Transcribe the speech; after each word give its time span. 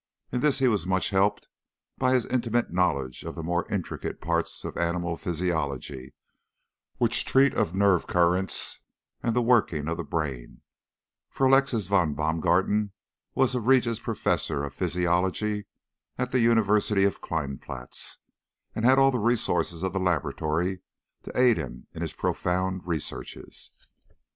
In 0.31 0.41
this 0.41 0.57
he 0.57 0.67
was 0.67 0.87
much 0.87 1.11
helped 1.11 1.47
by 1.99 2.13
his 2.15 2.25
intimate 2.25 2.73
knowledge 2.73 3.23
of 3.23 3.35
the 3.35 3.43
more 3.43 3.67
intricate 3.71 4.19
parts 4.19 4.65
of 4.65 4.75
animal 4.75 5.15
physiology 5.15 6.15
which 6.97 7.23
treat 7.23 7.53
of 7.53 7.75
nerve 7.75 8.07
currents 8.07 8.79
and 9.21 9.35
the 9.35 9.43
working 9.43 9.87
of 9.87 9.97
the 9.97 10.03
brain; 10.03 10.63
for 11.29 11.45
Alexis 11.45 11.85
von 11.85 12.15
Baumgarten 12.15 12.93
was 13.35 13.55
Regius 13.55 13.99
Professor 13.99 14.63
of 14.63 14.73
Physiology 14.73 15.67
at 16.17 16.31
the 16.31 16.39
University 16.39 17.03
of 17.03 17.21
Keinplatz, 17.21 18.17
and 18.73 18.83
had 18.83 18.97
all 18.97 19.11
the 19.11 19.19
resources 19.19 19.83
of 19.83 19.93
the 19.93 19.99
laboratory 19.99 20.81
to 21.25 21.39
aid 21.39 21.57
him 21.57 21.85
in 21.93 22.01
his 22.01 22.13
profound 22.13 22.87
researches. 22.87 23.69